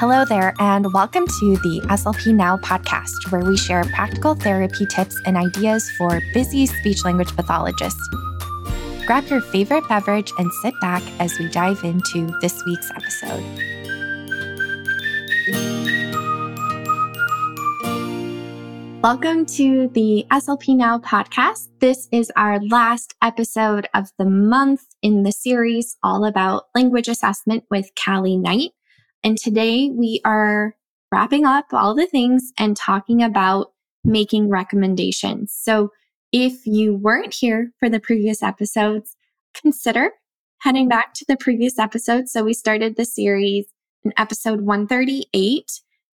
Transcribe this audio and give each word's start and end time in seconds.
Hello 0.00 0.24
there, 0.24 0.54
and 0.58 0.90
welcome 0.94 1.26
to 1.26 1.56
the 1.58 1.82
SLP 1.90 2.34
Now 2.34 2.56
podcast, 2.56 3.30
where 3.30 3.44
we 3.44 3.54
share 3.54 3.84
practical 3.84 4.34
therapy 4.34 4.86
tips 4.86 5.14
and 5.26 5.36
ideas 5.36 5.90
for 5.98 6.22
busy 6.32 6.64
speech 6.64 7.04
language 7.04 7.36
pathologists. 7.36 8.00
Grab 9.04 9.28
your 9.28 9.42
favorite 9.42 9.86
beverage 9.90 10.32
and 10.38 10.50
sit 10.62 10.72
back 10.80 11.02
as 11.20 11.38
we 11.38 11.50
dive 11.50 11.84
into 11.84 12.34
this 12.40 12.64
week's 12.64 12.90
episode. 12.92 13.44
Welcome 19.02 19.44
to 19.44 19.88
the 19.88 20.24
SLP 20.30 20.76
Now 20.76 20.96
podcast. 20.96 21.68
This 21.80 22.08
is 22.10 22.32
our 22.36 22.58
last 22.58 23.16
episode 23.20 23.86
of 23.92 24.08
the 24.18 24.24
month 24.24 24.86
in 25.02 25.24
the 25.24 25.32
series 25.32 25.98
all 26.02 26.24
about 26.24 26.68
language 26.74 27.08
assessment 27.08 27.64
with 27.70 27.94
Kallie 27.94 28.40
Knight. 28.40 28.70
And 29.22 29.36
today 29.36 29.90
we 29.90 30.20
are 30.24 30.74
wrapping 31.12 31.44
up 31.44 31.66
all 31.72 31.94
the 31.94 32.06
things 32.06 32.52
and 32.58 32.76
talking 32.76 33.22
about 33.22 33.72
making 34.04 34.48
recommendations. 34.48 35.52
So 35.58 35.90
if 36.32 36.66
you 36.66 36.94
weren't 36.94 37.34
here 37.34 37.72
for 37.78 37.88
the 37.88 38.00
previous 38.00 38.42
episodes, 38.42 39.16
consider 39.54 40.12
heading 40.60 40.88
back 40.88 41.14
to 41.14 41.24
the 41.26 41.36
previous 41.36 41.78
episodes. 41.78 42.32
So 42.32 42.44
we 42.44 42.54
started 42.54 42.96
the 42.96 43.04
series 43.04 43.66
in 44.04 44.12
episode 44.16 44.60
138 44.60 45.64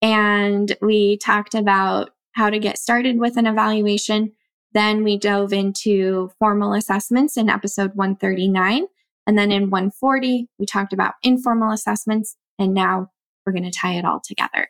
and 0.01 0.75
we 0.81 1.17
talked 1.17 1.53
about 1.53 2.11
how 2.33 2.49
to 2.49 2.59
get 2.59 2.77
started 2.77 3.17
with 3.19 3.37
an 3.37 3.47
evaluation. 3.47 4.31
Then 4.73 5.03
we 5.03 5.17
dove 5.17 5.53
into 5.53 6.31
formal 6.37 6.73
assessments 6.73 7.37
in 7.37 7.49
episode 7.49 7.91
139. 7.95 8.85
And 9.27 9.37
then 9.37 9.51
in 9.51 9.69
140, 9.69 10.47
we 10.59 10.65
talked 10.65 10.93
about 10.93 11.15
informal 11.23 11.71
assessments. 11.71 12.35
And 12.57 12.73
now 12.73 13.11
we're 13.45 13.53
going 13.53 13.69
to 13.69 13.71
tie 13.71 13.93
it 13.93 14.05
all 14.05 14.21
together. 14.23 14.67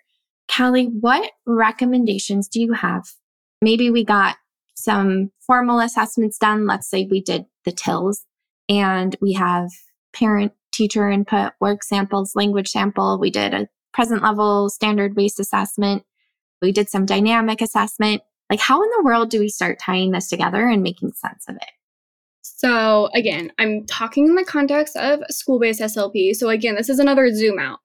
Kallie, 0.48 0.92
what 1.00 1.32
recommendations 1.46 2.48
do 2.48 2.62
you 2.62 2.74
have? 2.74 3.05
Maybe 3.62 3.90
we 3.90 4.04
got 4.04 4.38
some 4.76 5.32
formal 5.46 5.80
assessments 5.80 6.38
done. 6.38 6.68
Let's 6.68 6.90
say 6.90 7.08
we 7.10 7.22
did 7.22 7.46
the 7.64 7.72
TILLS 7.72 8.26
and 8.70 9.16
we 9.22 9.34
have 9.34 9.70
parent 10.14 10.54
teacher 10.72 11.10
input, 11.10 11.54
work 11.60 11.84
samples, 11.84 12.36
language 12.36 12.70
sample. 12.70 13.18
We 13.20 13.32
did 13.32 13.54
a 13.54 13.68
present 13.94 14.22
level 14.22 14.70
standard 14.70 15.16
based 15.16 15.40
assessment. 15.40 16.04
We 16.62 16.72
did 16.72 16.90
some 16.90 17.05
dynamic 17.05 17.62
assessment. 17.62 18.22
Like, 18.49 18.60
how 18.60 18.84
in 18.84 18.90
the 18.98 19.04
world 19.04 19.30
do 19.30 19.40
we 19.40 19.49
start 19.49 19.80
tying 19.80 20.12
this 20.12 20.27
together 20.27 20.68
and 20.68 20.84
making 20.84 21.14
sense 21.14 21.46
of 21.48 21.55
it? 21.55 21.70
So, 22.58 23.10
again, 23.14 23.52
I'm 23.60 23.86
talking 23.86 24.28
in 24.28 24.36
the 24.36 24.46
context 24.46 24.96
of 24.96 25.20
school 25.30 25.60
based 25.60 25.82
SLP. 25.82 26.34
So, 26.36 26.50
again, 26.50 26.76
this 26.76 26.90
is 26.90 27.00
another 27.00 27.34
zoom 27.34 27.60
out. 27.60 27.80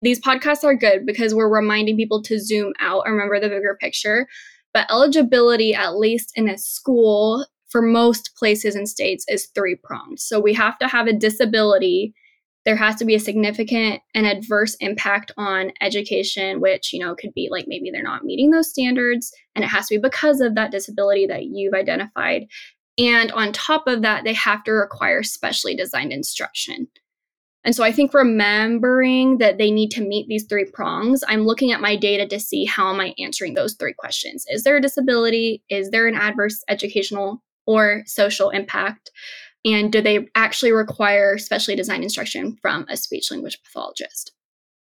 These 0.00 0.20
podcasts 0.20 0.64
are 0.64 0.74
good 0.74 1.04
because 1.04 1.34
we're 1.34 1.52
reminding 1.52 1.96
people 1.96 2.22
to 2.22 2.40
zoom 2.40 2.72
out 2.80 3.04
remember 3.06 3.38
the 3.38 3.48
bigger 3.48 3.76
picture. 3.78 4.26
But 4.72 4.90
eligibility, 4.90 5.74
at 5.74 5.96
least 5.96 6.32
in 6.36 6.48
a 6.48 6.56
school, 6.56 7.46
for 7.68 7.82
most 7.82 8.30
places 8.36 8.74
and 8.74 8.88
states, 8.88 9.24
is 9.28 9.48
three 9.54 9.76
pronged. 9.76 10.20
So, 10.20 10.40
we 10.40 10.54
have 10.54 10.78
to 10.78 10.88
have 10.88 11.06
a 11.06 11.12
disability 11.12 12.14
there 12.64 12.76
has 12.76 12.96
to 12.96 13.04
be 13.04 13.14
a 13.14 13.20
significant 13.20 14.00
and 14.14 14.26
adverse 14.26 14.74
impact 14.80 15.32
on 15.36 15.72
education, 15.82 16.60
which, 16.60 16.92
you 16.92 16.98
know, 16.98 17.14
could 17.14 17.34
be 17.34 17.48
like 17.50 17.66
maybe 17.68 17.90
they're 17.90 18.02
not 18.02 18.24
meeting 18.24 18.50
those 18.50 18.70
standards. 18.70 19.30
And 19.54 19.64
it 19.64 19.68
has 19.68 19.88
to 19.88 19.96
be 19.96 20.00
because 20.00 20.40
of 20.40 20.54
that 20.54 20.70
disability 20.70 21.26
that 21.26 21.44
you've 21.44 21.74
identified. 21.74 22.46
And 22.98 23.32
on 23.32 23.52
top 23.52 23.86
of 23.86 24.02
that, 24.02 24.24
they 24.24 24.34
have 24.34 24.62
to 24.64 24.72
require 24.72 25.22
specially 25.22 25.74
designed 25.74 26.12
instruction. 26.12 26.88
And 27.64 27.74
so 27.74 27.82
I 27.82 27.92
think 27.92 28.12
remembering 28.12 29.38
that 29.38 29.56
they 29.56 29.70
need 29.70 29.90
to 29.92 30.06
meet 30.06 30.28
these 30.28 30.44
three 30.44 30.66
prongs, 30.66 31.24
I'm 31.26 31.46
looking 31.46 31.72
at 31.72 31.80
my 31.80 31.96
data 31.96 32.26
to 32.28 32.38
see 32.38 32.66
how 32.66 32.92
am 32.92 33.00
I 33.00 33.14
answering 33.18 33.54
those 33.54 33.74
three 33.74 33.94
questions. 33.94 34.44
Is 34.48 34.64
there 34.64 34.76
a 34.76 34.82
disability? 34.82 35.62
Is 35.70 35.90
there 35.90 36.06
an 36.06 36.14
adverse 36.14 36.62
educational 36.68 37.42
or 37.66 38.02
social 38.06 38.50
impact? 38.50 39.10
And 39.64 39.90
do 39.90 40.02
they 40.02 40.28
actually 40.34 40.72
require 40.72 41.38
specially 41.38 41.74
designed 41.74 42.04
instruction 42.04 42.58
from 42.60 42.84
a 42.90 42.98
speech 42.98 43.30
language 43.30 43.58
pathologist? 43.64 44.32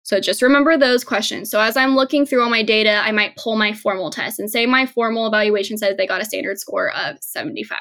So 0.10 0.20
just 0.20 0.42
remember 0.42 0.76
those 0.76 1.04
questions. 1.04 1.52
So 1.52 1.60
as 1.60 1.78
I'm 1.78 1.96
looking 1.96 2.26
through 2.26 2.42
all 2.42 2.50
my 2.50 2.64
data, 2.64 3.00
I 3.04 3.12
might 3.12 3.36
pull 3.36 3.56
my 3.56 3.74
formal 3.74 4.10
test 4.10 4.40
and 4.40 4.50
say 4.50 4.66
my 4.66 4.88
formal 4.88 5.28
evaluation 5.28 5.78
says 5.78 5.98
they 5.98 6.08
got 6.08 6.20
a 6.20 6.26
standard 6.26 6.58
score 6.58 6.92
of 6.96 7.18
75. 7.22 7.78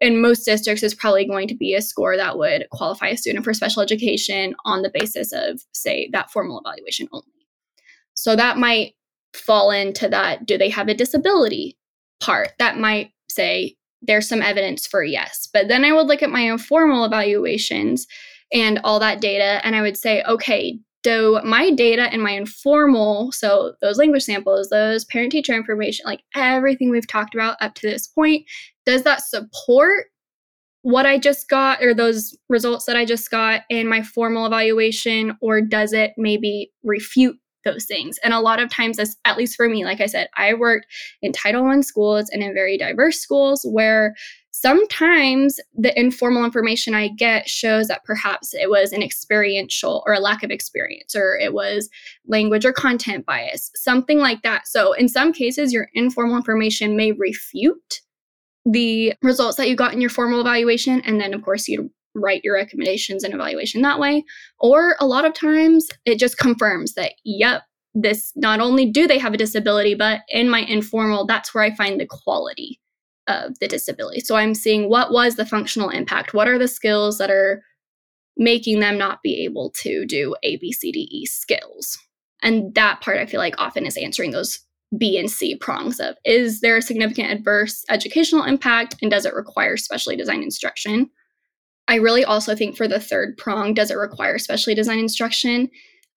In 0.00 0.20
most 0.20 0.44
districts, 0.44 0.82
is 0.82 0.96
probably 0.96 1.24
going 1.28 1.46
to 1.46 1.54
be 1.54 1.74
a 1.74 1.80
score 1.80 2.16
that 2.16 2.38
would 2.38 2.66
qualify 2.72 3.06
a 3.06 3.16
student 3.16 3.44
for 3.44 3.54
special 3.54 3.82
education 3.82 4.56
on 4.64 4.82
the 4.82 4.90
basis 4.92 5.30
of, 5.32 5.62
say, 5.72 6.10
that 6.12 6.28
formal 6.32 6.60
evaluation 6.60 7.06
only. 7.12 7.46
So 8.14 8.34
that 8.34 8.58
might 8.58 8.94
fall 9.32 9.70
into 9.70 10.08
that 10.08 10.44
do 10.44 10.58
they 10.58 10.70
have 10.70 10.88
a 10.88 10.94
disability 10.94 11.78
part? 12.18 12.50
That 12.58 12.78
might 12.78 13.12
say 13.30 13.76
there's 14.02 14.28
some 14.28 14.42
evidence 14.42 14.88
for 14.88 15.04
yes. 15.04 15.48
But 15.52 15.68
then 15.68 15.84
I 15.84 15.92
would 15.92 16.08
look 16.08 16.24
at 16.24 16.30
my 16.30 16.40
informal 16.40 17.04
evaluations 17.04 18.08
and 18.52 18.80
all 18.82 18.98
that 18.98 19.20
data, 19.20 19.64
and 19.64 19.76
I 19.76 19.82
would 19.82 19.96
say, 19.96 20.24
okay, 20.24 20.80
do 21.08 21.40
my 21.44 21.70
data 21.70 22.02
and 22.12 22.22
my 22.22 22.32
informal, 22.32 23.32
so 23.32 23.74
those 23.80 23.98
language 23.98 24.24
samples, 24.24 24.68
those 24.68 25.04
parent 25.04 25.32
teacher 25.32 25.54
information, 25.54 26.04
like 26.06 26.22
everything 26.34 26.90
we've 26.90 27.06
talked 27.06 27.34
about 27.34 27.56
up 27.60 27.74
to 27.74 27.88
this 27.88 28.06
point, 28.06 28.44
does 28.84 29.02
that 29.04 29.22
support 29.22 30.06
what 30.82 31.06
I 31.06 31.18
just 31.18 31.48
got 31.48 31.82
or 31.82 31.92
those 31.92 32.36
results 32.48 32.84
that 32.86 32.96
I 32.96 33.04
just 33.04 33.30
got 33.30 33.62
in 33.68 33.88
my 33.88 34.02
formal 34.02 34.46
evaluation, 34.46 35.36
or 35.40 35.60
does 35.60 35.92
it 35.92 36.12
maybe 36.16 36.70
refute 36.82 37.36
those 37.68 37.84
things. 37.84 38.18
And 38.24 38.32
a 38.32 38.40
lot 38.40 38.60
of 38.60 38.70
times, 38.70 38.98
as, 38.98 39.16
at 39.24 39.36
least 39.36 39.56
for 39.56 39.68
me, 39.68 39.84
like 39.84 40.00
I 40.00 40.06
said, 40.06 40.28
I 40.36 40.54
worked 40.54 40.86
in 41.22 41.32
Title 41.32 41.64
I 41.66 41.80
schools 41.82 42.30
and 42.30 42.42
in 42.42 42.54
very 42.54 42.78
diverse 42.78 43.18
schools 43.18 43.64
where 43.70 44.14
sometimes 44.50 45.60
the 45.74 45.96
informal 45.98 46.44
information 46.44 46.94
I 46.94 47.08
get 47.08 47.48
shows 47.48 47.86
that 47.88 48.04
perhaps 48.04 48.54
it 48.54 48.68
was 48.68 48.92
an 48.92 49.02
experiential 49.02 50.02
or 50.06 50.14
a 50.14 50.20
lack 50.20 50.42
of 50.42 50.50
experience, 50.50 51.14
or 51.14 51.38
it 51.38 51.52
was 51.52 51.88
language 52.26 52.64
or 52.64 52.72
content 52.72 53.26
bias, 53.26 53.70
something 53.76 54.18
like 54.18 54.42
that. 54.42 54.66
So, 54.66 54.94
in 54.94 55.08
some 55.08 55.32
cases, 55.32 55.72
your 55.72 55.88
informal 55.94 56.36
information 56.36 56.96
may 56.96 57.12
refute 57.12 58.00
the 58.64 59.14
results 59.22 59.56
that 59.56 59.68
you 59.68 59.76
got 59.76 59.92
in 59.92 60.00
your 60.00 60.10
formal 60.10 60.40
evaluation. 60.40 61.00
And 61.02 61.20
then, 61.20 61.34
of 61.34 61.42
course, 61.42 61.68
you 61.68 61.90
write 62.14 62.42
your 62.44 62.54
recommendations 62.54 63.24
and 63.24 63.34
evaluation 63.34 63.82
that 63.82 63.98
way. 63.98 64.24
Or 64.60 64.96
a 65.00 65.06
lot 65.06 65.24
of 65.24 65.34
times 65.34 65.88
it 66.04 66.18
just 66.18 66.38
confirms 66.38 66.94
that, 66.94 67.12
yep, 67.24 67.62
this 67.94 68.32
not 68.36 68.60
only 68.60 68.90
do 68.90 69.06
they 69.06 69.18
have 69.18 69.34
a 69.34 69.38
disability, 69.38 69.94
but 69.94 70.20
in 70.28 70.48
my 70.48 70.60
informal, 70.60 71.26
that's 71.26 71.54
where 71.54 71.64
I 71.64 71.74
find 71.74 72.00
the 72.00 72.06
quality 72.06 72.80
of 73.26 73.58
the 73.60 73.68
disability. 73.68 74.20
So 74.20 74.36
I'm 74.36 74.54
seeing 74.54 74.88
what 74.88 75.12
was 75.12 75.36
the 75.36 75.46
functional 75.46 75.90
impact? 75.90 76.34
What 76.34 76.48
are 76.48 76.58
the 76.58 76.68
skills 76.68 77.18
that 77.18 77.30
are 77.30 77.62
making 78.36 78.80
them 78.80 78.96
not 78.96 79.22
be 79.22 79.44
able 79.44 79.70
to 79.82 80.06
do 80.06 80.34
A, 80.42 80.56
B, 80.56 80.72
C, 80.72 80.92
D, 80.92 81.08
E 81.10 81.26
skills? 81.26 81.98
And 82.42 82.74
that 82.74 83.00
part 83.00 83.18
I 83.18 83.26
feel 83.26 83.40
like 83.40 83.54
often 83.58 83.84
is 83.84 83.96
answering 83.96 84.30
those 84.30 84.60
B 84.96 85.18
and 85.18 85.30
C 85.30 85.56
prongs 85.56 86.00
of 86.00 86.16
is 86.24 86.60
there 86.60 86.76
a 86.76 86.82
significant 86.82 87.30
adverse 87.30 87.84
educational 87.90 88.44
impact 88.44 88.94
and 89.02 89.10
does 89.10 89.26
it 89.26 89.34
require 89.34 89.76
specially 89.76 90.16
designed 90.16 90.44
instruction? 90.44 91.10
I 91.88 91.96
really 91.96 92.24
also 92.24 92.54
think 92.54 92.76
for 92.76 92.86
the 92.86 93.00
third 93.00 93.36
prong, 93.38 93.72
does 93.74 93.90
it 93.90 93.96
require 93.96 94.38
specially 94.38 94.74
designed 94.74 95.00
instruction? 95.00 95.70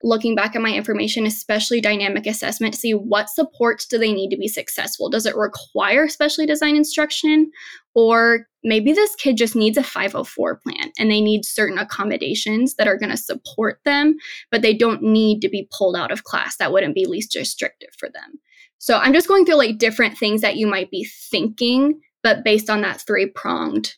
Looking 0.04 0.36
back 0.36 0.56
at 0.56 0.62
my 0.62 0.74
information, 0.74 1.26
especially 1.26 1.80
dynamic 1.80 2.26
assessment, 2.26 2.74
to 2.74 2.80
see 2.80 2.94
what 2.94 3.30
supports 3.30 3.86
do 3.86 3.98
they 3.98 4.12
need 4.12 4.32
to 4.32 4.38
be 4.38 4.48
successful. 4.48 5.10
Does 5.10 5.26
it 5.26 5.36
require 5.36 6.10
specially 6.10 6.46
designed 6.46 6.76
instruction? 6.76 7.52
Or 7.96 8.48
maybe 8.64 8.92
this 8.92 9.16
kid 9.16 9.38
just 9.38 9.56
needs 9.56 9.78
a 9.78 9.84
504 9.84 10.58
plan 10.58 10.92
and 11.00 11.10
they 11.10 11.22
need 11.22 11.46
certain 11.46 11.78
accommodations 11.78 12.76
that 12.76 12.88
are 12.88 12.98
going 12.98 13.12
to 13.12 13.18
support 13.18 13.80
them, 13.86 14.18
but 14.50 14.64
they 14.64 14.74
don't 14.74 15.04
need 15.04 15.40
to 15.42 15.50
be 15.50 15.70
pulled 15.72 15.96
out 15.96 16.12
of 16.12 16.24
class. 16.24 16.58
That 16.58 16.74
wouldn't 16.74 16.96
be 16.96 17.06
least 17.06 17.36
restrictive 17.36 17.92
for 17.98 18.10
them. 18.10 18.40
So 18.80 18.98
I'm 18.98 19.14
just 19.14 19.28
going 19.28 19.46
through 19.46 19.56
like 19.56 19.78
different 19.78 20.18
things 20.18 20.42
that 20.42 20.58
you 20.58 20.68
might 20.68 20.90
be 20.90 21.08
thinking, 21.30 22.02
but 22.24 22.44
based 22.44 22.70
on 22.70 22.82
that 22.82 23.02
three 23.02 23.28
pronged 23.28 23.96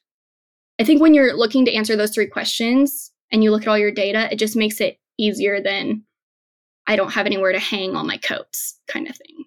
I 0.79 0.83
think 0.83 1.01
when 1.01 1.13
you're 1.13 1.35
looking 1.35 1.65
to 1.65 1.73
answer 1.73 1.95
those 1.95 2.13
three 2.13 2.27
questions 2.27 3.11
and 3.31 3.43
you 3.43 3.51
look 3.51 3.63
at 3.63 3.67
all 3.67 3.77
your 3.77 3.91
data, 3.91 4.27
it 4.31 4.39
just 4.39 4.55
makes 4.55 4.81
it 4.81 4.97
easier 5.17 5.61
than 5.61 6.03
I 6.87 6.95
don't 6.95 7.11
have 7.11 7.25
anywhere 7.25 7.51
to 7.51 7.59
hang 7.59 7.95
all 7.95 8.03
my 8.03 8.17
coats 8.17 8.79
kind 8.87 9.07
of 9.07 9.15
thing. 9.15 9.45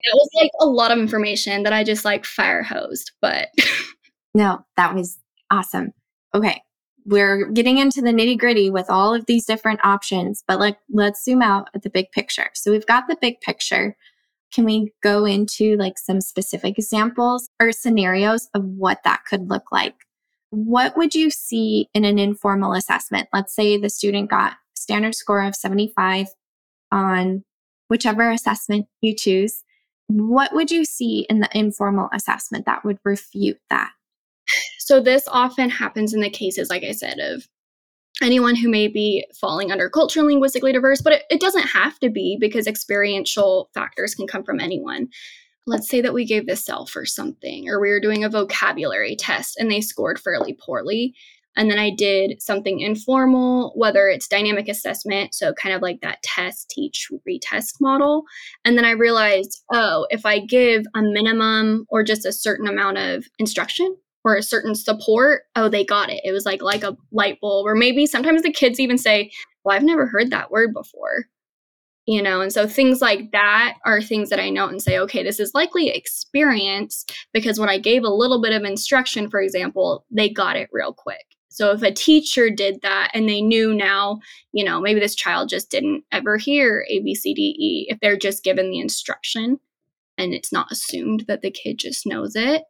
It 0.00 0.14
was 0.14 0.30
like 0.40 0.50
a 0.60 0.66
lot 0.66 0.92
of 0.92 0.98
information 0.98 1.62
that 1.62 1.72
I 1.72 1.84
just 1.84 2.04
like 2.04 2.24
fire 2.24 2.62
hosed, 2.62 3.12
but 3.20 3.48
no, 4.34 4.64
that 4.76 4.94
was 4.94 5.18
awesome. 5.50 5.92
Okay. 6.34 6.60
We're 7.06 7.50
getting 7.50 7.78
into 7.78 8.02
the 8.02 8.10
nitty 8.10 8.38
gritty 8.38 8.68
with 8.68 8.90
all 8.90 9.14
of 9.14 9.26
these 9.26 9.46
different 9.46 9.80
options, 9.84 10.42
but 10.46 10.58
like 10.58 10.76
let's 10.90 11.24
zoom 11.24 11.40
out 11.40 11.70
at 11.74 11.82
the 11.82 11.90
big 11.90 12.10
picture. 12.10 12.50
So 12.54 12.72
we've 12.72 12.86
got 12.86 13.04
the 13.08 13.16
big 13.20 13.40
picture. 13.40 13.96
Can 14.52 14.64
we 14.64 14.92
go 15.02 15.24
into 15.24 15.76
like 15.76 15.98
some 15.98 16.20
specific 16.20 16.78
examples 16.78 17.48
or 17.60 17.70
scenarios 17.72 18.48
of 18.54 18.64
what 18.64 19.02
that 19.04 19.22
could 19.28 19.48
look 19.48 19.70
like? 19.70 19.94
What 20.56 20.96
would 20.96 21.14
you 21.14 21.30
see 21.30 21.90
in 21.92 22.06
an 22.06 22.18
informal 22.18 22.72
assessment? 22.72 23.28
Let's 23.30 23.54
say 23.54 23.76
the 23.76 23.90
student 23.90 24.30
got 24.30 24.52
a 24.52 24.56
standard 24.74 25.14
score 25.14 25.42
of 25.42 25.54
75 25.54 26.28
on 26.90 27.44
whichever 27.88 28.30
assessment 28.30 28.86
you 29.02 29.14
choose, 29.14 29.62
what 30.06 30.54
would 30.54 30.70
you 30.70 30.86
see 30.86 31.26
in 31.28 31.40
the 31.40 31.50
informal 31.52 32.08
assessment 32.10 32.64
that 32.64 32.86
would 32.86 32.98
refute 33.04 33.58
that? 33.68 33.90
So, 34.78 35.00
this 35.00 35.28
often 35.28 35.68
happens 35.68 36.14
in 36.14 36.20
the 36.20 36.30
cases, 36.30 36.70
like 36.70 36.84
I 36.84 36.92
said, 36.92 37.18
of 37.18 37.46
anyone 38.22 38.54
who 38.54 38.70
may 38.70 38.88
be 38.88 39.26
falling 39.38 39.70
under 39.70 39.90
culturally 39.90 40.32
linguistically 40.32 40.72
diverse, 40.72 41.02
but 41.02 41.12
it, 41.12 41.22
it 41.28 41.40
doesn't 41.40 41.66
have 41.66 41.98
to 41.98 42.08
be 42.08 42.38
because 42.40 42.66
experiential 42.66 43.68
factors 43.74 44.14
can 44.14 44.26
come 44.26 44.42
from 44.42 44.60
anyone. 44.60 45.08
Let's 45.66 45.88
say 45.88 46.00
that 46.00 46.14
we 46.14 46.24
gave 46.24 46.46
the 46.46 46.52
CELF 46.52 46.94
or 46.94 47.04
something, 47.04 47.68
or 47.68 47.80
we 47.80 47.90
were 47.90 48.00
doing 48.00 48.22
a 48.22 48.28
vocabulary 48.28 49.16
test 49.16 49.56
and 49.58 49.70
they 49.70 49.80
scored 49.80 50.20
fairly 50.20 50.56
poorly. 50.64 51.14
And 51.56 51.70
then 51.70 51.78
I 51.78 51.90
did 51.90 52.40
something 52.42 52.80
informal, 52.80 53.72
whether 53.74 54.08
it's 54.08 54.28
dynamic 54.28 54.68
assessment, 54.68 55.34
so 55.34 55.54
kind 55.54 55.74
of 55.74 55.80
like 55.80 56.00
that 56.02 56.22
test, 56.22 56.68
teach, 56.68 57.08
retest 57.26 57.80
model. 57.80 58.24
And 58.64 58.76
then 58.76 58.84
I 58.84 58.90
realized, 58.90 59.62
oh, 59.72 60.06
if 60.10 60.26
I 60.26 60.40
give 60.40 60.84
a 60.94 61.00
minimum 61.02 61.86
or 61.88 62.04
just 62.04 62.26
a 62.26 62.32
certain 62.32 62.68
amount 62.68 62.98
of 62.98 63.24
instruction, 63.38 63.96
or 64.26 64.34
a 64.34 64.42
certain 64.42 64.74
support, 64.74 65.42
oh, 65.54 65.68
they 65.68 65.84
got 65.84 66.10
it. 66.10 66.20
It 66.24 66.32
was 66.32 66.44
like 66.44 66.60
like 66.60 66.82
a 66.82 66.96
light 67.12 67.38
bulb. 67.40 67.64
Or 67.64 67.76
maybe 67.76 68.06
sometimes 68.06 68.42
the 68.42 68.52
kids 68.52 68.80
even 68.80 68.98
say, 68.98 69.30
Well, 69.64 69.76
I've 69.76 69.84
never 69.84 70.06
heard 70.06 70.32
that 70.32 70.50
word 70.50 70.74
before. 70.74 71.26
You 72.06 72.22
know, 72.22 72.40
and 72.40 72.52
so 72.52 72.68
things 72.68 73.00
like 73.00 73.32
that 73.32 73.78
are 73.84 74.00
things 74.00 74.30
that 74.30 74.38
I 74.38 74.48
note 74.48 74.70
and 74.70 74.80
say, 74.80 74.96
okay, 74.98 75.24
this 75.24 75.40
is 75.40 75.54
likely 75.54 75.88
experience 75.88 77.04
because 77.32 77.58
when 77.58 77.68
I 77.68 77.78
gave 77.78 78.04
a 78.04 78.08
little 78.08 78.40
bit 78.40 78.52
of 78.52 78.62
instruction, 78.62 79.28
for 79.28 79.40
example, 79.40 80.06
they 80.10 80.28
got 80.28 80.56
it 80.56 80.68
real 80.72 80.92
quick. 80.92 81.26
So 81.48 81.72
if 81.72 81.82
a 81.82 81.90
teacher 81.90 82.48
did 82.48 82.80
that 82.82 83.10
and 83.12 83.28
they 83.28 83.40
knew 83.40 83.74
now, 83.74 84.20
you 84.52 84.64
know, 84.64 84.80
maybe 84.80 85.00
this 85.00 85.16
child 85.16 85.48
just 85.48 85.70
didn't 85.70 86.04
ever 86.12 86.36
hear 86.36 86.86
A, 86.88 87.00
B, 87.00 87.14
C, 87.14 87.34
D, 87.34 87.56
E, 87.58 87.86
if 87.88 87.98
they're 88.00 88.16
just 88.16 88.44
given 88.44 88.70
the 88.70 88.78
instruction 88.78 89.58
and 90.16 90.32
it's 90.32 90.52
not 90.52 90.70
assumed 90.70 91.24
that 91.26 91.42
the 91.42 91.50
kid 91.50 91.78
just 91.78 92.06
knows 92.06 92.36
it, 92.36 92.62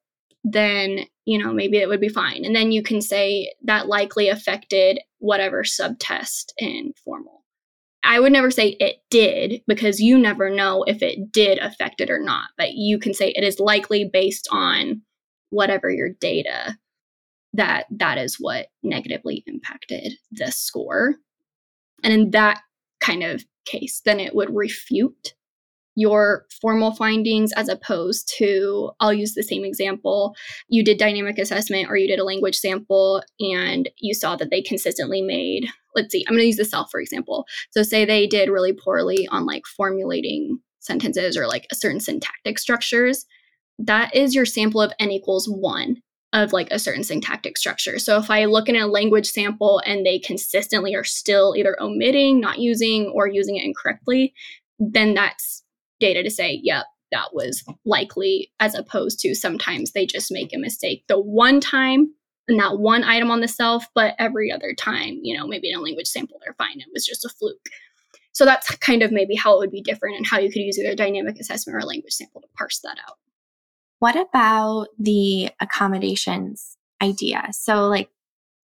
then 0.48 1.00
you 1.24 1.36
know 1.36 1.52
maybe 1.52 1.76
it 1.78 1.88
would 1.88 2.00
be 2.00 2.08
fine 2.08 2.44
and 2.44 2.54
then 2.54 2.70
you 2.70 2.80
can 2.80 3.00
say 3.00 3.52
that 3.64 3.88
likely 3.88 4.28
affected 4.28 5.00
whatever 5.18 5.64
subtest 5.64 6.54
in 6.56 6.92
formal 7.04 7.42
i 8.06 8.20
would 8.20 8.32
never 8.32 8.50
say 8.50 8.76
it 8.80 8.96
did 9.10 9.62
because 9.66 10.00
you 10.00 10.18
never 10.18 10.48
know 10.50 10.82
if 10.84 11.02
it 11.02 11.32
did 11.32 11.58
affect 11.58 12.00
it 12.00 12.10
or 12.10 12.20
not 12.20 12.48
but 12.56 12.72
you 12.72 12.98
can 12.98 13.14
say 13.14 13.30
it 13.30 13.44
is 13.44 13.60
likely 13.60 14.08
based 14.10 14.48
on 14.50 15.00
whatever 15.50 15.90
your 15.90 16.10
data 16.20 16.76
that 17.52 17.86
that 17.90 18.18
is 18.18 18.36
what 18.38 18.66
negatively 18.82 19.42
impacted 19.46 20.12
the 20.32 20.50
score 20.50 21.16
and 22.02 22.12
in 22.12 22.30
that 22.30 22.60
kind 23.00 23.22
of 23.22 23.44
case 23.64 24.02
then 24.04 24.20
it 24.20 24.34
would 24.34 24.54
refute 24.54 25.34
your 25.96 26.44
formal 26.60 26.94
findings 26.94 27.52
as 27.54 27.68
opposed 27.68 28.32
to 28.36 28.90
I'll 29.00 29.14
use 29.14 29.34
the 29.34 29.42
same 29.42 29.64
example. 29.64 30.36
You 30.68 30.84
did 30.84 30.98
dynamic 30.98 31.38
assessment 31.38 31.88
or 31.90 31.96
you 31.96 32.06
did 32.06 32.20
a 32.20 32.24
language 32.24 32.56
sample 32.56 33.22
and 33.40 33.88
you 33.98 34.14
saw 34.14 34.36
that 34.36 34.50
they 34.50 34.60
consistently 34.60 35.22
made, 35.22 35.66
let's 35.96 36.12
see, 36.12 36.24
I'm 36.28 36.34
going 36.34 36.42
to 36.42 36.46
use 36.46 36.56
the 36.56 36.62
CELF 36.64 36.90
for 36.90 37.00
example. 37.00 37.46
So 37.72 37.82
say 37.82 38.04
they 38.04 38.26
did 38.26 38.50
really 38.50 38.72
poorly 38.72 39.26
on 39.32 39.46
like 39.46 39.66
formulating 39.66 40.60
sentences 40.80 41.36
or 41.36 41.46
like 41.46 41.66
a 41.72 41.74
certain 41.74 42.00
syntactic 42.00 42.58
structures. 42.58 43.26
That 43.78 44.14
is 44.14 44.34
your 44.34 44.46
sample 44.46 44.80
of 44.80 44.92
n 45.00 45.10
equals 45.10 45.46
1 45.48 45.96
of 46.32 46.52
like 46.52 46.68
a 46.70 46.78
certain 46.78 47.04
syntactic 47.04 47.56
structure. 47.56 47.98
So 47.98 48.18
if 48.18 48.30
I 48.30 48.44
look 48.44 48.68
in 48.68 48.76
a 48.76 48.86
language 48.86 49.26
sample 49.26 49.80
and 49.86 50.04
they 50.04 50.18
consistently 50.18 50.94
are 50.94 51.04
still 51.04 51.54
either 51.56 51.80
omitting, 51.80 52.40
not 52.40 52.58
using, 52.58 53.10
or 53.14 53.28
using 53.28 53.56
it 53.56 53.64
incorrectly, 53.64 54.34
then 54.78 55.14
that's 55.14 55.62
data 55.98 56.22
to 56.22 56.30
say, 56.30 56.60
yep, 56.62 56.84
that 57.12 57.28
was 57.32 57.64
likely, 57.84 58.50
as 58.60 58.74
opposed 58.74 59.20
to 59.20 59.34
sometimes 59.34 59.92
they 59.92 60.04
just 60.04 60.32
make 60.32 60.52
a 60.52 60.58
mistake 60.58 61.04
the 61.08 61.18
one 61.18 61.60
time 61.60 62.12
that 62.48 62.78
one 62.78 63.04
item 63.04 63.30
on 63.30 63.40
the 63.40 63.48
CELF, 63.48 63.84
but 63.94 64.14
every 64.18 64.52
other 64.52 64.72
time, 64.72 65.18
you 65.22 65.36
know, 65.36 65.46
maybe 65.46 65.70
in 65.70 65.78
a 65.78 65.82
language 65.82 66.06
sample, 66.06 66.38
they're 66.44 66.54
fine. 66.54 66.80
It 66.80 66.86
was 66.92 67.04
just 67.04 67.24
a 67.24 67.28
fluke. 67.28 67.68
So 68.32 68.44
that's 68.44 68.74
kind 68.76 69.02
of 69.02 69.12
maybe 69.12 69.34
how 69.34 69.54
it 69.54 69.58
would 69.58 69.70
be 69.70 69.80
different 69.80 70.16
and 70.16 70.26
how 70.26 70.38
you 70.38 70.50
could 70.50 70.62
use 70.62 70.78
either 70.78 70.94
dynamic 70.94 71.40
assessment 71.40 71.76
or 71.76 71.82
language 71.82 72.12
sample 72.12 72.42
to 72.42 72.48
parse 72.56 72.80
that 72.80 72.98
out. 73.08 73.16
What 73.98 74.16
about 74.16 74.88
the 74.98 75.50
accommodations 75.60 76.76
idea? 77.02 77.48
So, 77.52 77.88
like, 77.88 78.10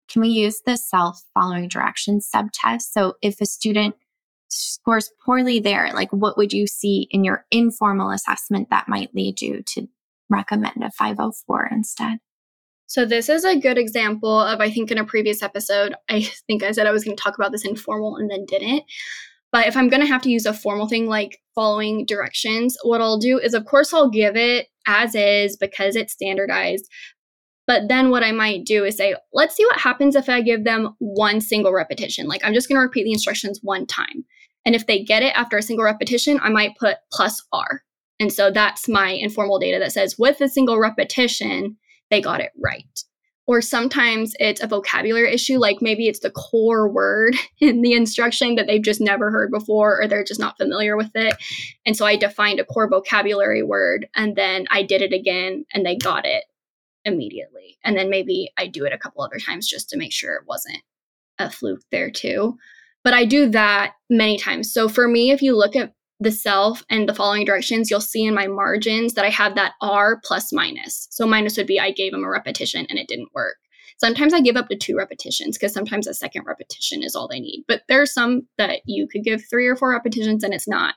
can 0.08 0.20
we 0.20 0.29
use 0.29 0.61
the 0.67 0.73
CELF 0.73 1.23
following 1.32 1.69
directions 1.69 2.26
subtest? 2.26 2.93
So, 2.93 3.14
if 3.23 3.40
a 3.40 3.46
student 3.46 3.94
scores 4.52 5.11
poorly 5.25 5.58
there, 5.58 5.90
like 5.94 6.12
what 6.12 6.37
would 6.37 6.52
you 6.52 6.67
see 6.67 7.08
in 7.11 7.25
your 7.25 7.46
informal 7.50 8.11
assessment 8.11 8.69
that 8.70 8.88
might 8.88 9.14
lead 9.14 9.40
you 9.40 9.62
to 9.62 9.88
recommend 10.29 10.82
a 10.82 10.90
504 10.90 11.70
instead? 11.73 12.19
So, 12.92 13.06
this 13.06 13.30
is 13.30 13.46
a 13.46 13.58
good 13.58 13.78
example 13.78 14.38
of, 14.38 14.60
I 14.60 14.70
think, 14.70 14.90
in 14.90 14.98
a 14.98 15.04
previous 15.06 15.42
episode, 15.42 15.94
I 16.10 16.28
think 16.46 16.62
I 16.62 16.72
said 16.72 16.86
I 16.86 16.92
was 16.92 17.04
going 17.04 17.16
to 17.16 17.22
talk 17.22 17.36
about 17.38 17.50
this 17.50 17.64
informal 17.64 18.16
and 18.16 18.30
then 18.30 18.44
didn't. 18.44 18.82
But 19.50 19.66
if 19.66 19.78
I'm 19.78 19.88
going 19.88 20.02
to 20.02 20.06
have 20.06 20.20
to 20.20 20.30
use 20.30 20.44
a 20.44 20.52
formal 20.52 20.86
thing 20.86 21.06
like 21.06 21.40
following 21.54 22.04
directions, 22.04 22.76
what 22.82 23.00
I'll 23.00 23.16
do 23.16 23.38
is, 23.38 23.54
of 23.54 23.64
course, 23.64 23.94
I'll 23.94 24.10
give 24.10 24.36
it 24.36 24.66
as 24.86 25.14
is 25.14 25.56
because 25.56 25.96
it's 25.96 26.12
standardized. 26.12 26.86
But 27.66 27.88
then 27.88 28.10
what 28.10 28.24
I 28.24 28.30
might 28.30 28.66
do 28.66 28.84
is 28.84 28.98
say, 28.98 29.14
let's 29.32 29.56
see 29.56 29.64
what 29.64 29.80
happens 29.80 30.14
if 30.14 30.28
I 30.28 30.42
give 30.42 30.64
them 30.64 30.94
one 30.98 31.40
single 31.40 31.72
repetition. 31.72 32.26
Like 32.26 32.44
I'm 32.44 32.52
just 32.52 32.68
going 32.68 32.76
to 32.76 32.82
repeat 32.82 33.04
the 33.04 33.12
instructions 33.12 33.60
one 33.62 33.86
time. 33.86 34.22
And 34.66 34.74
if 34.74 34.86
they 34.86 35.02
get 35.02 35.22
it 35.22 35.34
after 35.34 35.56
a 35.56 35.62
single 35.62 35.86
repetition, 35.86 36.38
I 36.42 36.50
might 36.50 36.76
put 36.78 36.98
plus 37.10 37.42
R. 37.54 37.84
And 38.20 38.30
so 38.30 38.50
that's 38.50 38.86
my 38.86 39.12
informal 39.12 39.58
data 39.58 39.78
that 39.78 39.92
says 39.92 40.18
with 40.18 40.42
a 40.42 40.48
single 40.50 40.78
repetition, 40.78 41.78
they 42.12 42.20
got 42.20 42.40
it 42.40 42.52
right. 42.62 43.04
Or 43.46 43.60
sometimes 43.60 44.34
it's 44.38 44.62
a 44.62 44.68
vocabulary 44.68 45.32
issue, 45.32 45.58
like 45.58 45.78
maybe 45.80 46.06
it's 46.06 46.20
the 46.20 46.30
core 46.30 46.88
word 46.88 47.34
in 47.58 47.82
the 47.82 47.94
instruction 47.94 48.54
that 48.54 48.68
they've 48.68 48.82
just 48.82 49.00
never 49.00 49.30
heard 49.32 49.50
before 49.50 50.00
or 50.00 50.06
they're 50.06 50.22
just 50.22 50.38
not 50.38 50.58
familiar 50.58 50.96
with 50.96 51.10
it. 51.14 51.34
And 51.84 51.96
so 51.96 52.06
I 52.06 52.16
defined 52.16 52.60
a 52.60 52.64
core 52.64 52.88
vocabulary 52.88 53.62
word 53.62 54.06
and 54.14 54.36
then 54.36 54.66
I 54.70 54.82
did 54.84 55.02
it 55.02 55.12
again 55.12 55.64
and 55.72 55.84
they 55.84 55.96
got 55.96 56.24
it 56.24 56.44
immediately. 57.04 57.78
And 57.82 57.96
then 57.96 58.10
maybe 58.10 58.52
I 58.56 58.68
do 58.68 58.84
it 58.84 58.92
a 58.92 58.98
couple 58.98 59.24
other 59.24 59.38
times 59.38 59.66
just 59.66 59.88
to 59.90 59.98
make 59.98 60.12
sure 60.12 60.34
it 60.36 60.46
wasn't 60.46 60.82
a 61.38 61.50
fluke 61.50 61.82
there 61.90 62.10
too. 62.10 62.58
But 63.02 63.14
I 63.14 63.24
do 63.24 63.48
that 63.48 63.94
many 64.08 64.38
times. 64.38 64.72
So 64.72 64.88
for 64.88 65.08
me, 65.08 65.32
if 65.32 65.42
you 65.42 65.56
look 65.56 65.74
at 65.74 65.94
the 66.22 66.30
CELF 66.30 66.84
and 66.88 67.08
the 67.08 67.14
following 67.14 67.44
directions, 67.44 67.91
you'll 67.91 68.00
see 68.00 68.24
in 68.24 68.34
my 68.34 68.46
margins 68.46 69.14
that 69.14 69.24
I 69.24 69.31
have 69.31 69.55
that 69.56 69.72
R 69.81 70.20
plus 70.24 70.52
minus. 70.52 71.08
So 71.10 71.26
minus 71.26 71.56
would 71.56 71.67
be 71.67 71.81
I 71.81 71.91
gave 71.91 72.12
them 72.12 72.24
a 72.24 72.29
repetition 72.29 72.86
and 72.88 72.98
it 72.98 73.08
didn't 73.08 73.34
work. 73.34 73.56
Sometimes 73.98 74.32
I 74.32 74.41
give 74.41 74.56
up 74.56 74.69
to 74.69 74.76
two 74.76 74.96
repetitions 74.96 75.58
because 75.58 75.72
sometimes 75.72 76.06
a 76.06 76.14
second 76.14 76.44
repetition 76.46 77.02
is 77.02 77.14
all 77.14 77.29
they 77.29 77.41
need. 77.41 77.64
But 77.69 77.82
there's 77.88 78.12
some 78.12 78.43
that 78.58 78.81
you 78.86 79.06
could 79.10 79.24
give 79.24 79.43
three 79.48 79.67
or 79.67 79.76
four 79.76 79.91
repetitions 79.91 80.43
and 80.43 80.55
it's 80.55 80.69
not 80.69 80.94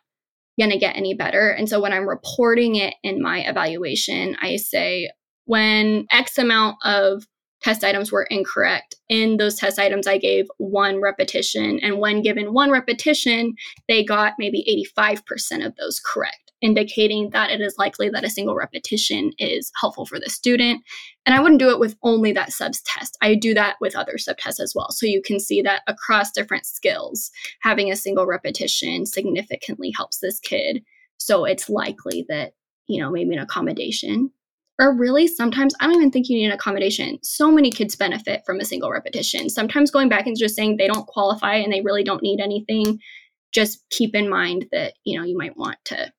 going 0.59 0.71
to 0.71 0.77
get 0.77 0.95
any 0.95 1.13
better. 1.13 1.49
And 1.49 1.67
so 1.67 1.81
when 1.81 1.93
I'm 1.93 2.07
reporting 2.07 2.75
it 2.75 2.95
in 3.03 3.21
my 3.21 3.39
evaluation, 3.39 4.35
I 4.41 4.55
say 4.55 5.09
when 5.45 6.07
X 6.11 6.37
amount 6.37 6.77
of 6.83 7.25
test 7.61 7.83
items 7.83 8.11
were 8.11 8.27
incorrect. 8.29 8.95
In 9.09 9.37
those 9.37 9.55
test 9.55 9.79
items, 9.79 10.07
I 10.07 10.17
gave 10.17 10.45
one 10.57 11.01
repetition. 11.01 11.79
And 11.81 11.99
when 11.99 12.21
given 12.21 12.53
one 12.53 12.71
repetition, 12.71 13.55
they 13.87 14.03
got 14.03 14.33
maybe 14.37 14.85
85% 14.97 15.65
of 15.65 15.75
those 15.75 15.99
correct, 15.99 16.51
indicating 16.61 17.29
that 17.31 17.51
it 17.51 17.61
is 17.61 17.75
likely 17.77 18.09
that 18.09 18.23
a 18.23 18.29
single 18.29 18.55
repetition 18.55 19.31
is 19.39 19.71
helpful 19.79 20.05
for 20.05 20.19
the 20.19 20.29
student. 20.29 20.83
And 21.25 21.33
I 21.33 21.39
wouldn't 21.39 21.59
do 21.59 21.71
it 21.71 21.79
with 21.79 21.95
only 22.03 22.31
that 22.33 22.51
subs 22.51 22.81
test. 22.83 23.17
I 23.21 23.35
do 23.35 23.53
that 23.55 23.77
with 23.81 23.95
other 23.95 24.17
subtests 24.17 24.59
as 24.59 24.73
well. 24.75 24.91
So 24.91 25.05
you 25.05 25.21
can 25.25 25.39
see 25.39 25.61
that 25.63 25.81
across 25.87 26.31
different 26.31 26.65
skills, 26.65 27.31
having 27.61 27.91
a 27.91 27.95
single 27.95 28.27
repetition 28.27 29.05
significantly 29.05 29.91
helps 29.95 30.19
this 30.19 30.39
kid. 30.39 30.83
So 31.17 31.45
it's 31.45 31.69
likely 31.69 32.25
that, 32.29 32.53
you 32.87 33.01
know, 33.01 33.09
maybe 33.09 33.35
an 33.35 33.41
accommodation 33.41 34.31
or 34.79 34.95
really 34.95 35.27
sometimes 35.27 35.73
I 35.79 35.85
don't 35.85 35.95
even 35.95 36.11
think 36.11 36.27
you 36.27 36.37
need 36.37 36.45
an 36.45 36.51
accommodation. 36.51 37.17
So 37.23 37.51
many 37.51 37.71
kids 37.71 37.95
benefit 37.95 38.43
from 38.45 38.59
a 38.59 38.65
single 38.65 38.91
repetition. 38.91 39.49
Sometimes 39.49 39.91
going 39.91 40.09
back 40.09 40.27
and 40.27 40.37
just 40.37 40.55
saying 40.55 40.77
they 40.77 40.87
don't 40.87 41.07
qualify 41.07 41.55
and 41.55 41.71
they 41.71 41.81
really 41.81 42.03
don't 42.03 42.23
need 42.23 42.41
anything, 42.41 42.99
just 43.53 43.83
keep 43.89 44.15
in 44.15 44.29
mind 44.29 44.65
that, 44.71 44.93
you 45.05 45.17
know, 45.17 45.25
you 45.25 45.37
might 45.37 45.57
want 45.57 45.77
to 45.85 46.11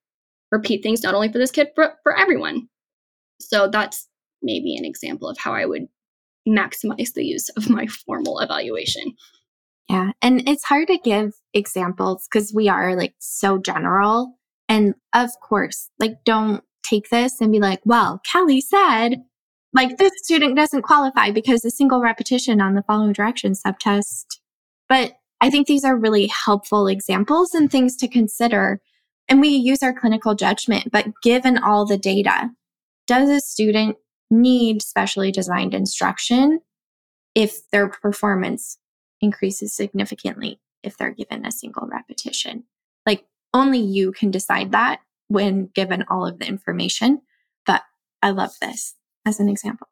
repeat 0.51 0.81
things 0.81 1.03
not 1.03 1.13
only 1.13 1.31
for 1.31 1.37
this 1.37 1.51
kid, 1.51 1.67
but 1.75 1.97
for 2.03 2.17
everyone. 2.17 2.67
So 3.39 3.67
that's 3.67 4.07
maybe 4.41 4.75
an 4.75 4.85
example 4.85 5.29
of 5.29 5.37
how 5.37 5.53
I 5.53 5.65
would 5.65 5.87
maximize 6.47 7.13
the 7.13 7.25
use 7.25 7.49
of 7.49 7.69
my 7.69 7.85
formal 7.87 8.39
evaluation. 8.39 9.13
Yeah. 9.89 10.11
And 10.21 10.47
it's 10.49 10.63
hard 10.63 10.87
to 10.87 10.97
give 10.97 11.33
examples 11.53 12.27
because 12.27 12.53
we 12.53 12.69
are 12.69 12.95
like 12.95 13.13
so 13.19 13.57
general. 13.57 14.37
And 14.67 14.95
of 15.13 15.29
course, 15.41 15.89
like 15.99 16.23
don't 16.25 16.63
take 16.87 17.09
this 17.09 17.41
and 17.41 17.51
be 17.51 17.59
like, 17.59 17.79
well, 17.85 18.21
Kelly 18.31 18.61
said, 18.61 19.23
like 19.73 19.97
this 19.97 20.11
student 20.23 20.55
doesn't 20.55 20.83
qualify 20.83 21.31
because 21.31 21.63
a 21.65 21.69
single 21.69 22.01
repetition 22.01 22.61
on 22.61 22.73
the 22.73 22.83
following 22.83 23.13
direction 23.13 23.53
subtest. 23.55 24.39
But 24.89 25.13
I 25.41 25.49
think 25.49 25.67
these 25.67 25.83
are 25.83 25.97
really 25.97 26.27
helpful 26.27 26.87
examples 26.87 27.53
and 27.53 27.69
things 27.69 27.95
to 27.97 28.07
consider. 28.07 28.81
And 29.29 29.41
we 29.41 29.49
use 29.49 29.83
our 29.83 29.93
clinical 29.93 30.35
judgment, 30.35 30.91
but 30.91 31.07
given 31.21 31.57
all 31.57 31.85
the 31.85 31.97
data, 31.97 32.49
does 33.05 33.29
a 33.29 33.39
student 33.39 33.97
need 34.31 34.81
specially 34.81 35.31
designed 35.31 35.73
instruction 35.73 36.59
if 37.35 37.69
their 37.71 37.87
performance 37.87 38.77
increases 39.21 39.75
significantly 39.75 40.59
if 40.83 40.97
they're 40.97 41.11
given 41.11 41.45
a 41.45 41.51
single 41.51 41.87
repetition? 41.87 42.63
Like 43.05 43.25
only 43.53 43.79
you 43.79 44.11
can 44.11 44.31
decide 44.31 44.71
that 44.71 45.01
when 45.27 45.69
given 45.73 46.05
all 46.09 46.25
of 46.25 46.39
the 46.39 46.47
information. 46.47 47.21
But 47.65 47.83
I 48.21 48.31
love 48.31 48.51
this 48.61 48.95
as 49.25 49.39
an 49.39 49.49
example. 49.49 49.87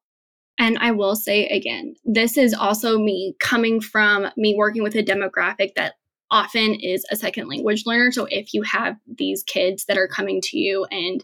And 0.57 0.77
I 0.79 0.91
will 0.91 1.15
say 1.15 1.47
again, 1.47 1.95
this 2.05 2.37
is 2.37 2.53
also 2.53 2.97
me 2.97 3.35
coming 3.39 3.81
from 3.81 4.27
me 4.37 4.55
working 4.57 4.83
with 4.83 4.95
a 4.95 5.03
demographic 5.03 5.73
that 5.75 5.95
often 6.31 6.75
is 6.75 7.05
a 7.11 7.15
second 7.15 7.47
language 7.49 7.83
learner. 7.85 8.11
So 8.11 8.25
if 8.29 8.53
you 8.53 8.61
have 8.63 8.95
these 9.05 9.43
kids 9.43 9.85
that 9.85 9.97
are 9.97 10.07
coming 10.07 10.41
to 10.45 10.57
you 10.57 10.85
and 10.85 11.23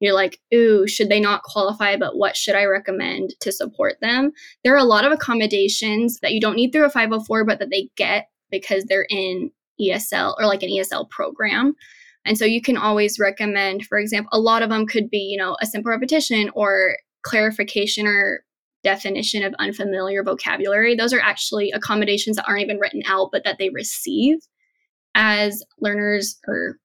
you're 0.00 0.14
like, 0.14 0.40
ooh, 0.52 0.86
should 0.88 1.08
they 1.08 1.20
not 1.20 1.44
qualify? 1.44 1.96
But 1.96 2.16
what 2.16 2.36
should 2.36 2.56
I 2.56 2.64
recommend 2.64 3.34
to 3.40 3.52
support 3.52 4.00
them? 4.00 4.32
There 4.64 4.74
are 4.74 4.78
a 4.78 4.84
lot 4.84 5.04
of 5.04 5.12
accommodations 5.12 6.18
that 6.20 6.32
you 6.32 6.40
don't 6.40 6.56
need 6.56 6.72
through 6.72 6.86
a 6.86 6.90
504, 6.90 7.44
but 7.44 7.60
that 7.60 7.70
they 7.70 7.88
get 7.96 8.28
because 8.50 8.84
they're 8.84 9.06
in 9.08 9.52
ESL 9.80 10.34
or 10.38 10.46
like 10.46 10.64
an 10.64 10.70
ESL 10.70 11.08
program. 11.08 11.74
And 12.24 12.38
so 12.38 12.44
you 12.44 12.62
can 12.62 12.76
always 12.76 13.18
recommend, 13.18 13.86
for 13.86 13.98
example, 13.98 14.30
a 14.32 14.40
lot 14.40 14.62
of 14.62 14.70
them 14.70 14.86
could 14.86 15.10
be, 15.10 15.18
you 15.18 15.36
know, 15.36 15.56
a 15.60 15.66
simple 15.66 15.90
repetition 15.90 16.50
or 16.54 16.96
clarification 17.22 18.06
or 18.06 18.44
definition 18.82 19.42
of 19.42 19.54
unfamiliar 19.58 20.22
vocabulary. 20.22 20.94
Those 20.94 21.12
are 21.12 21.20
actually 21.20 21.70
accommodations 21.70 22.36
that 22.36 22.46
aren't 22.46 22.62
even 22.62 22.78
written 22.78 23.02
out, 23.06 23.30
but 23.32 23.44
that 23.44 23.58
they 23.58 23.70
receive 23.70 24.38
as 25.14 25.62
learners 25.80 26.38
or 26.48 26.78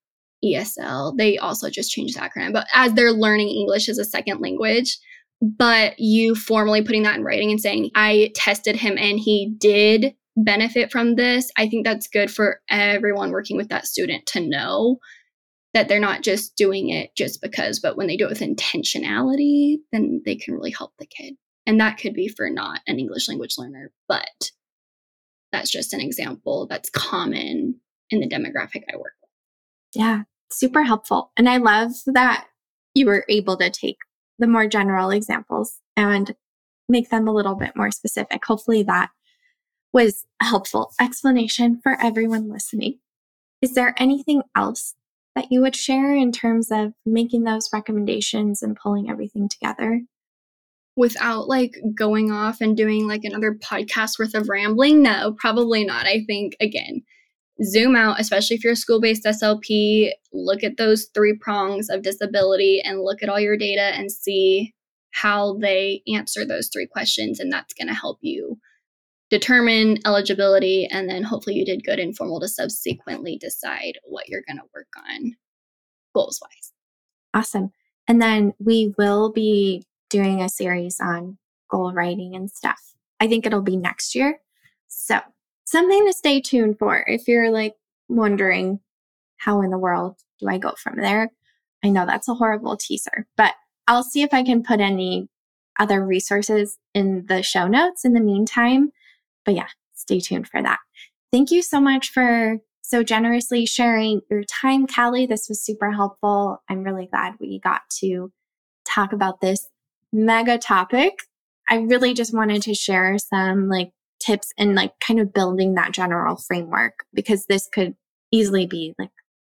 ESL. 0.43 1.17
They 1.17 1.37
also 1.37 1.69
just 1.69 1.91
changed 1.91 2.15
the 2.15 2.21
acronym, 2.21 2.53
but 2.53 2.67
as 2.73 2.93
they're 2.93 3.11
learning 3.11 3.49
English 3.49 3.89
as 3.89 3.97
a 3.97 4.05
second 4.05 4.41
language. 4.41 4.97
But 5.39 5.99
you 5.99 6.33
formally 6.33 6.81
putting 6.81 7.03
that 7.03 7.17
in 7.17 7.23
writing 7.23 7.51
and 7.51 7.61
saying, 7.61 7.91
I 7.93 8.31
tested 8.33 8.75
him 8.75 8.97
and 8.97 9.19
he 9.19 9.53
did 9.59 10.15
benefit 10.35 10.91
from 10.91 11.15
this. 11.15 11.51
I 11.57 11.67
think 11.67 11.85
that's 11.85 12.07
good 12.07 12.31
for 12.31 12.59
everyone 12.69 13.31
working 13.31 13.55
with 13.55 13.69
that 13.69 13.85
student 13.85 14.25
to 14.27 14.39
know 14.39 14.97
that 15.77 15.87
they're 15.87 15.99
not 15.99 16.23
just 16.23 16.55
doing 16.55 16.89
it 16.89 17.15
just 17.15 17.39
because, 17.39 17.79
but 17.79 17.95
when 17.95 18.07
they 18.07 18.17
do 18.17 18.25
it 18.25 18.29
with 18.29 18.39
intentionality, 18.39 19.77
then 19.91 20.23
they 20.25 20.35
can 20.35 20.55
really 20.55 20.71
help 20.71 20.91
the 20.97 21.05
kid. 21.05 21.35
And 21.67 21.79
that 21.79 21.99
could 21.99 22.15
be 22.15 22.27
for 22.27 22.49
not 22.49 22.81
an 22.87 22.97
English 22.97 23.29
language 23.29 23.59
learner, 23.59 23.91
but 24.07 24.51
that's 25.51 25.69
just 25.69 25.93
an 25.93 26.01
example 26.01 26.65
that's 26.65 26.89
common 26.89 27.79
in 28.09 28.19
the 28.19 28.27
demographic 28.27 28.85
I 28.91 28.95
work 28.95 29.13
with. 29.21 29.29
Yeah, 29.93 30.23
super 30.51 30.81
helpful. 30.81 31.31
And 31.37 31.47
I 31.47 31.57
love 31.57 31.91
that 32.07 32.47
you 32.95 33.05
were 33.05 33.23
able 33.29 33.55
to 33.57 33.69
take 33.69 33.97
the 34.39 34.47
more 34.47 34.65
general 34.67 35.11
examples 35.11 35.79
and 35.95 36.35
make 36.89 37.11
them 37.11 37.27
a 37.27 37.33
little 37.33 37.55
bit 37.55 37.75
more 37.75 37.91
specific. 37.91 38.43
Hopefully, 38.45 38.81
that 38.81 39.11
was 39.93 40.25
a 40.41 40.45
helpful 40.45 40.91
explanation 40.99 41.79
for 41.83 42.01
everyone 42.01 42.49
listening. 42.49 42.97
Is 43.61 43.75
there 43.75 43.93
anything 43.97 44.41
else 44.55 44.95
that 45.37 45.51
you 45.51 45.61
would 45.61 45.75
share 45.75 46.13
in 46.13 46.31
terms 46.31 46.69
of 46.71 46.93
making 47.05 47.43
those 47.43 47.69
recommendations 47.71 48.61
and 48.61 48.75
pulling 48.75 49.09
everything 49.09 49.47
together? 49.47 50.01
without 50.97 51.47
like 51.47 51.75
going 51.95 52.31
off 52.31 52.59
and 52.59 52.75
doing 52.75 53.07
like 53.07 53.23
another 53.23 53.53
podcast 53.53 54.17
worth 54.19 54.33
of 54.33 54.49
rambling 54.49 55.01
no 55.01 55.31
probably 55.39 55.85
not 55.85 56.07
i 56.07 56.23
think 56.25 56.55
again 56.59 57.01
zoom 57.63 57.95
out 57.95 58.19
especially 58.19 58.55
if 58.55 58.63
you're 58.63 58.73
a 58.73 58.75
school-based 58.75 59.23
slp 59.23 60.09
look 60.33 60.63
at 60.63 60.77
those 60.77 61.07
three 61.13 61.37
prongs 61.39 61.87
of 61.89 62.01
disability 62.01 62.81
and 62.83 63.01
look 63.01 63.23
at 63.23 63.29
all 63.29 63.39
your 63.39 63.57
data 63.57 63.93
and 63.95 64.11
see 64.11 64.73
how 65.11 65.55
they 65.59 66.01
answer 66.13 66.45
those 66.45 66.69
three 66.73 66.87
questions 66.87 67.39
and 67.39 67.51
that's 67.51 67.73
going 67.73 67.87
to 67.87 67.93
help 67.93 68.17
you 68.21 68.57
determine 69.29 69.97
eligibility 70.05 70.87
and 70.89 71.09
then 71.09 71.23
hopefully 71.23 71.55
you 71.55 71.65
did 71.65 71.83
good 71.83 71.99
informal 71.99 72.39
to 72.39 72.47
subsequently 72.47 73.37
decide 73.37 73.93
what 74.03 74.27
you're 74.29 74.43
going 74.47 74.57
to 74.57 74.63
work 74.73 74.87
on 75.09 75.35
goals 76.13 76.39
wise 76.41 76.71
awesome 77.33 77.71
and 78.07 78.21
then 78.21 78.53
we 78.59 78.93
will 78.97 79.31
be 79.31 79.85
doing 80.09 80.41
a 80.41 80.49
series 80.49 80.99
on 80.99 81.37
goal 81.69 81.93
writing 81.93 82.35
and 82.35 82.49
stuff. 82.49 82.93
I 83.19 83.27
think 83.27 83.45
it'll 83.45 83.61
be 83.61 83.77
next 83.77 84.15
year. 84.15 84.39
So, 84.87 85.19
something 85.65 86.05
to 86.05 86.13
stay 86.13 86.39
tuned 86.39 86.79
for 86.79 87.03
if 87.07 87.27
you're 87.27 87.51
like 87.51 87.73
wondering 88.07 88.79
how 89.37 89.61
in 89.61 89.69
the 89.69 89.77
world 89.77 90.17
do 90.39 90.47
I 90.47 90.57
go 90.57 90.73
from 90.81 90.97
there? 90.97 91.31
I 91.83 91.89
know 91.89 92.05
that's 92.05 92.29
a 92.29 92.35
horrible 92.35 92.77
teaser, 92.77 93.27
but 93.35 93.53
I'll 93.87 94.03
see 94.03 94.21
if 94.21 94.33
I 94.33 94.43
can 94.43 94.63
put 94.63 94.79
any 94.79 95.27
other 95.79 96.03
resources 96.05 96.77
in 96.93 97.25
the 97.27 97.43
show 97.43 97.67
notes 97.67 98.05
in 98.05 98.13
the 98.13 98.19
meantime. 98.19 98.91
But 99.47 99.55
yeah, 99.55 99.67
stay 99.95 100.19
tuned 100.19 100.47
for 100.47 100.61
that. 100.61 100.79
Thank 101.31 101.51
you 101.51 101.63
so 101.63 101.79
much 101.79 102.11
for 102.11 102.57
so 102.81 103.01
generously 103.01 103.65
sharing 103.65 104.21
your 104.29 104.43
time, 104.43 104.85
Kallie. 104.85 105.27
This 105.27 105.47
was 105.47 105.63
super 105.63 105.91
helpful. 105.91 106.61
I'm 106.69 106.83
really 106.83 107.07
glad 107.07 107.35
we 107.39 107.59
got 107.63 107.81
to 108.01 108.31
talk 108.85 109.13
about 109.13 109.39
this 109.39 109.65
mega 110.11 110.57
topic. 110.57 111.13
I 111.69 111.77
really 111.77 112.13
just 112.13 112.33
wanted 112.33 112.61
to 112.63 112.73
share 112.73 113.17
some 113.17 113.69
like 113.69 113.91
tips 114.19 114.51
and 114.57 114.75
like 114.75 114.91
kind 114.99 115.19
of 115.19 115.33
building 115.33 115.75
that 115.75 115.93
general 115.93 116.35
framework 116.35 117.05
because 117.13 117.45
this 117.45 117.69
could 117.73 117.95
easily 118.31 118.65
be 118.65 118.93
like 118.99 119.11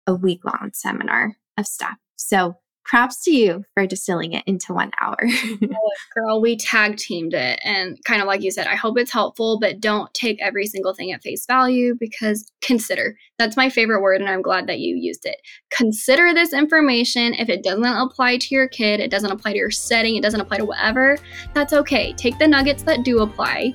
a 0.08 0.14
week 0.14 0.40
long 0.44 0.70
seminar 0.74 1.36
of 1.56 1.66
stuff. 1.66 1.96
So 2.16 2.56
props 2.84 3.22
to 3.24 3.30
you 3.30 3.64
for 3.74 3.86
distilling 3.86 4.32
it 4.32 4.44
into 4.46 4.72
one 4.72 4.90
hour. 5.00 5.16
Oh, 5.76 5.90
girl, 6.14 6.40
we 6.40 6.56
tag 6.56 6.96
teamed 6.96 7.34
it. 7.34 7.60
And 7.64 7.98
kind 8.04 8.20
of 8.20 8.26
like 8.26 8.42
you 8.42 8.50
said, 8.50 8.66
I 8.66 8.74
hope 8.74 8.98
it's 8.98 9.12
helpful, 9.12 9.58
but 9.58 9.80
don't 9.80 10.12
take 10.14 10.40
every 10.40 10.66
single 10.66 10.94
thing 10.94 11.10
at 11.12 11.22
face 11.22 11.46
value 11.46 11.94
because 11.98 12.50
consider. 12.60 13.16
That's 13.38 13.56
my 13.56 13.68
favorite 13.68 14.00
word, 14.00 14.20
and 14.20 14.30
I'm 14.30 14.42
glad 14.42 14.66
that 14.68 14.78
you 14.78 14.96
used 14.96 15.26
it. 15.26 15.36
Consider 15.70 16.32
this 16.32 16.52
information. 16.52 17.34
If 17.34 17.48
it 17.48 17.62
doesn't 17.62 17.84
apply 17.84 18.38
to 18.38 18.54
your 18.54 18.68
kid, 18.68 19.00
it 19.00 19.10
doesn't 19.10 19.30
apply 19.30 19.52
to 19.52 19.58
your 19.58 19.70
setting, 19.70 20.16
it 20.16 20.22
doesn't 20.22 20.40
apply 20.40 20.58
to 20.58 20.64
whatever, 20.64 21.18
that's 21.54 21.72
okay. 21.72 22.12
Take 22.12 22.38
the 22.38 22.48
nuggets 22.48 22.82
that 22.84 23.04
do 23.04 23.20
apply 23.20 23.72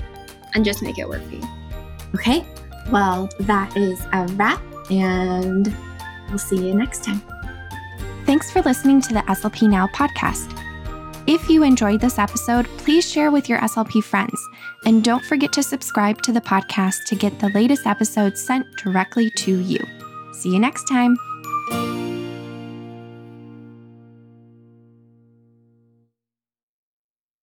and 0.54 0.64
just 0.64 0.82
make 0.82 0.98
it 0.98 1.08
work 1.08 1.24
for 1.24 1.36
you. 1.36 1.44
Okay. 2.16 2.46
Well, 2.92 3.30
that 3.42 3.76
is 3.76 4.02
a 4.14 4.26
wrap, 4.34 4.62
and 4.90 5.76
we'll 6.30 6.38
see 6.38 6.68
you 6.68 6.74
next 6.74 7.04
time. 7.04 7.22
Thanks 8.30 8.52
for 8.52 8.62
listening 8.62 9.02
to 9.02 9.14
the 9.16 9.22
SLP 9.22 9.68
Now 9.68 9.88
podcast. 9.88 10.56
If 11.26 11.50
you 11.50 11.64
enjoyed 11.64 12.00
this 12.00 12.20
episode, 12.20 12.68
please 12.78 13.12
share 13.12 13.32
with 13.32 13.50
your 13.50 13.58
SLP 13.58 14.04
friends. 14.04 14.40
And 14.86 15.04
don't 15.04 15.26
forget 15.26 15.52
to 15.54 15.64
subscribe 15.64 16.22
to 16.22 16.32
the 16.32 16.40
podcast 16.40 17.06
to 17.08 17.16
get 17.16 17.40
the 17.40 17.50
latest 17.56 17.88
episodes 17.88 18.40
sent 18.40 18.68
directly 18.84 19.32
to 19.38 19.58
you. 19.58 19.80
See 20.32 20.50
you 20.50 20.60
next 20.60 20.84
time. 20.84 21.18